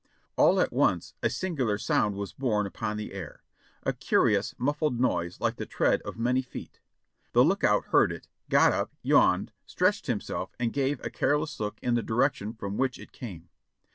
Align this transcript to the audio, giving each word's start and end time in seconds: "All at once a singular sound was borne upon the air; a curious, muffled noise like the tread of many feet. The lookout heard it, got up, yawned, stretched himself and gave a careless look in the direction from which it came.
"All 0.35 0.59
at 0.59 0.73
once 0.73 1.13
a 1.21 1.29
singular 1.29 1.77
sound 1.77 2.15
was 2.15 2.33
borne 2.33 2.65
upon 2.65 2.97
the 2.97 3.13
air; 3.13 3.43
a 3.83 3.93
curious, 3.93 4.55
muffled 4.57 4.99
noise 4.99 5.39
like 5.39 5.57
the 5.57 5.67
tread 5.67 6.01
of 6.01 6.17
many 6.17 6.41
feet. 6.41 6.79
The 7.33 7.43
lookout 7.45 7.85
heard 7.89 8.11
it, 8.11 8.27
got 8.49 8.73
up, 8.73 8.91
yawned, 9.03 9.51
stretched 9.67 10.07
himself 10.07 10.55
and 10.59 10.73
gave 10.73 10.99
a 11.05 11.11
careless 11.11 11.59
look 11.59 11.77
in 11.83 11.93
the 11.93 12.01
direction 12.01 12.51
from 12.55 12.77
which 12.79 12.97
it 12.97 13.11
came. 13.11 13.49